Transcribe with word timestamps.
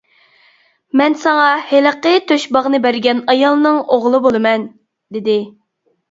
مەن 0.99 1.15
ساڭا 1.23 1.49
ھېلىقى 1.71 2.13
تۆشباغنى 2.31 2.79
بەرگەن 2.85 3.21
ئايالنىڭ 3.33 3.77
ئوغلى 3.97 4.23
بولىمەن، 4.23 4.65
دېدى. 5.19 5.37